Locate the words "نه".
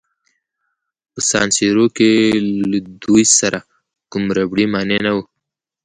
5.05-5.11